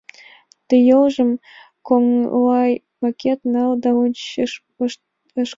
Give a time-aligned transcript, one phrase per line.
[0.67, 1.31] Тый йолжым
[1.87, 4.51] коҥлайымакет нал да ончыч
[4.83, 4.89] ошкыл.